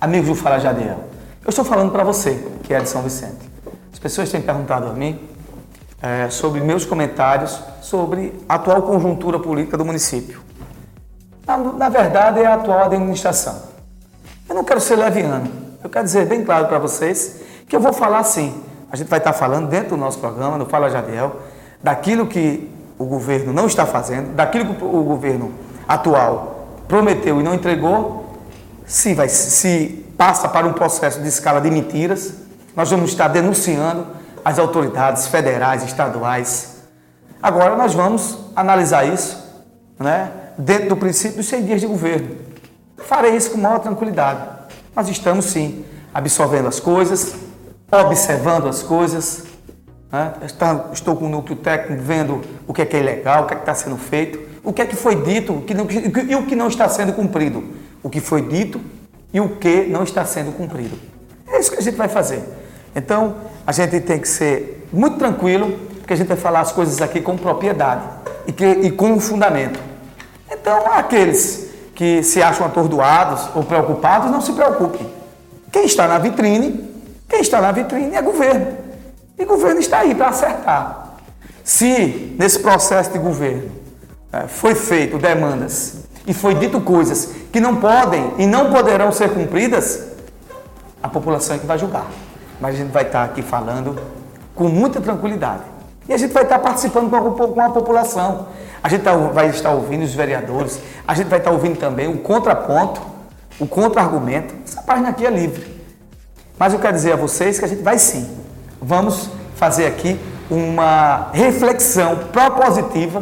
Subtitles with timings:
[0.00, 1.00] Amigos do Fala Jadiel,
[1.42, 3.50] eu estou falando para você, que é de São Vicente.
[3.92, 5.18] As pessoas têm perguntado a mim
[6.00, 10.40] é, sobre meus comentários sobre a atual conjuntura política do município.
[11.46, 13.62] Na, na verdade, é a atual administração.
[14.48, 15.50] Eu não quero ser leviano,
[15.82, 18.62] eu quero dizer bem claro para vocês que eu vou falar sim.
[18.90, 21.40] A gente vai estar falando dentro do nosso programa, no Fala Jadiel,
[21.82, 25.52] daquilo que o governo não está fazendo, daquilo que o governo
[25.86, 28.26] atual prometeu e não entregou,
[28.86, 32.34] se, vai, se passa para um processo de escala de mentiras,
[32.74, 34.06] nós vamos estar denunciando
[34.44, 36.76] as autoridades federais, estaduais.
[37.42, 39.44] Agora nós vamos analisar isso
[39.98, 42.36] né, dentro do princípio dos 100 dias de governo.
[42.98, 44.40] Farei isso com maior tranquilidade.
[44.94, 45.84] Nós estamos sim
[46.14, 47.34] absorvendo as coisas,
[47.90, 49.44] observando as coisas.
[50.92, 53.56] Estou com o núcleo técnico vendo o que é que é ilegal, o que é
[53.56, 56.46] que está sendo feito, o que é que foi dito o que não, e o
[56.46, 57.62] que não está sendo cumprido.
[58.02, 58.80] O que foi dito
[59.32, 60.96] e o que não está sendo cumprido.
[61.48, 62.42] É isso que a gente vai fazer.
[62.94, 67.02] Então, a gente tem que ser muito tranquilo, porque a gente vai falar as coisas
[67.02, 68.02] aqui com propriedade
[68.46, 69.78] e, que, e com fundamento.
[70.50, 75.06] Então, aqueles que se acham atordoados ou preocupados, não se preocupem.
[75.72, 76.88] Quem está na vitrine,
[77.28, 78.85] quem está na vitrine é governo.
[79.38, 81.16] E o governo está aí para acertar.
[81.62, 83.70] Se nesse processo de governo
[84.32, 89.30] é, foi feito demandas e foi dito coisas que não podem e não poderão ser
[89.30, 90.06] cumpridas,
[91.02, 92.06] a população é que vai julgar.
[92.60, 94.00] Mas a gente vai estar aqui falando
[94.54, 95.62] com muita tranquilidade.
[96.08, 98.48] E a gente vai estar participando com a, com a população.
[98.82, 102.18] A gente tá, vai estar ouvindo os vereadores, a gente vai estar ouvindo também o
[102.18, 103.02] contraponto,
[103.58, 104.54] o contra-argumento.
[104.66, 105.76] Essa página aqui é livre.
[106.58, 108.45] Mas eu quero dizer a vocês que a gente vai sim.
[108.86, 110.16] Vamos fazer aqui
[110.48, 113.20] uma reflexão propositiva,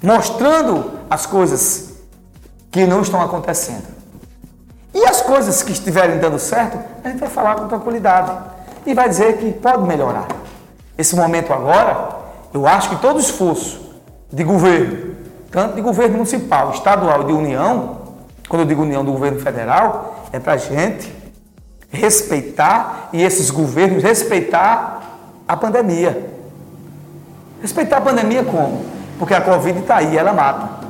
[0.00, 1.94] mostrando as coisas
[2.70, 3.82] que não estão acontecendo.
[4.94, 8.30] E as coisas que estiverem dando certo, a gente vai falar com tranquilidade
[8.86, 10.28] e vai dizer que pode melhorar.
[10.96, 12.10] Esse momento agora,
[12.54, 13.80] eu acho que todo esforço
[14.32, 15.16] de governo,
[15.50, 17.98] tanto de governo municipal, estadual e de união,
[18.48, 21.17] quando eu digo união do governo federal, é para a gente
[21.90, 26.30] respeitar e esses governos respeitar a pandemia.
[27.60, 28.84] Respeitar a pandemia como?
[29.18, 30.86] Porque a Covid está aí, ela mata.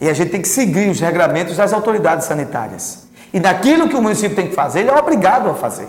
[0.00, 3.06] E a gente tem que seguir os regramentos das autoridades sanitárias.
[3.32, 5.88] E daquilo que o município tem que fazer, ele é obrigado a fazer.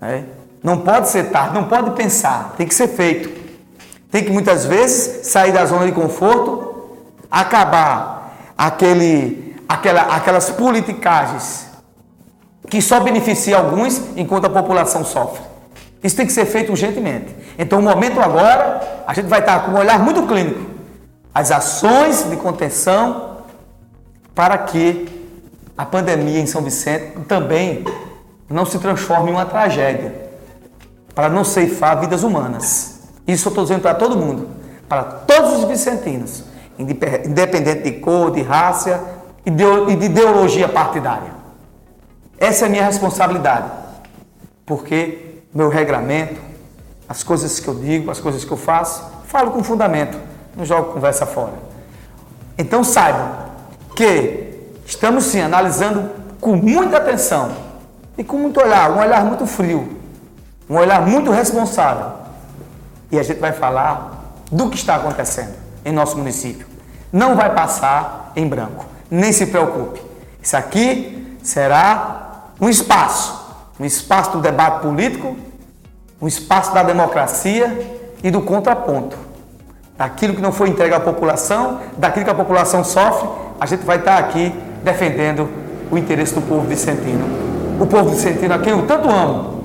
[0.00, 0.22] É?
[0.62, 3.44] Não pode ser tarde, não pode pensar, tem que ser feito.
[4.10, 6.96] Tem que muitas vezes sair da zona de conforto,
[7.30, 11.73] acabar aquele, aquela, aquelas politicagens
[12.68, 15.42] que só beneficia alguns enquanto a população sofre.
[16.02, 17.34] Isso tem que ser feito urgentemente.
[17.58, 20.60] Então, o momento agora, a gente vai estar com um olhar muito clínico.
[21.34, 23.38] As ações de contenção
[24.34, 25.08] para que
[25.76, 27.84] a pandemia em São Vicente também
[28.48, 30.14] não se transforme em uma tragédia,
[31.14, 33.00] para não ceifar vidas humanas.
[33.26, 34.48] Isso eu estou dizendo para todo mundo,
[34.88, 36.44] para todos os vicentinos,
[36.78, 39.02] independente de cor, de raça
[39.44, 39.64] e de
[40.04, 41.33] ideologia partidária.
[42.44, 43.70] Essa é a minha responsabilidade,
[44.66, 46.40] porque meu regramento,
[47.08, 50.18] as coisas que eu digo, as coisas que eu faço, falo com fundamento,
[50.56, 51.54] não jogo conversa fora.
[52.58, 53.30] Então saibam
[53.96, 54.44] que
[54.86, 56.10] Estamos sim analisando
[56.40, 57.50] com muita atenção
[58.18, 59.98] e com muito olhar, um olhar muito frio,
[60.68, 62.12] um olhar muito responsável.
[63.10, 65.54] E a gente vai falar do que está acontecendo
[65.84, 66.66] em nosso município.
[67.12, 70.02] Não vai passar em branco, nem se preocupe.
[70.42, 72.23] Isso aqui será
[72.60, 73.44] um espaço,
[73.78, 75.36] um espaço do debate político,
[76.20, 79.16] um espaço da democracia e do contraponto.
[79.96, 83.28] Daquilo que não foi entregue à população, daquilo que a população sofre,
[83.60, 85.48] a gente vai estar aqui defendendo
[85.90, 87.24] o interesse do povo vicentino.
[87.80, 89.64] O povo vicentino a quem eu tanto amo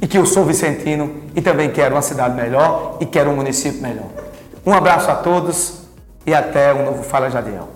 [0.00, 3.80] e que eu sou vicentino e também quero uma cidade melhor e quero um município
[3.80, 4.06] melhor.
[4.64, 5.84] Um abraço a todos
[6.26, 7.73] e até o um novo Fala Jadiel.